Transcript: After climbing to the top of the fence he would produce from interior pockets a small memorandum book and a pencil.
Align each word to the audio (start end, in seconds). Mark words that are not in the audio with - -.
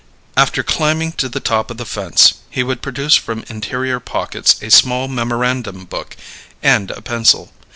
After 0.35 0.63
climbing 0.63 1.11
to 1.21 1.29
the 1.29 1.39
top 1.39 1.69
of 1.69 1.77
the 1.77 1.85
fence 1.85 2.33
he 2.49 2.63
would 2.63 2.81
produce 2.81 3.13
from 3.15 3.45
interior 3.49 3.99
pockets 3.99 4.55
a 4.59 4.71
small 4.71 5.07
memorandum 5.07 5.85
book 5.85 6.17
and 6.63 6.89
a 6.89 7.03
pencil. 7.03 7.51